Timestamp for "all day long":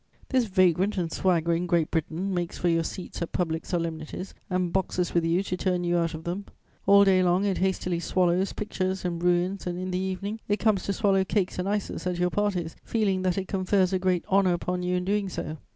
6.87-7.45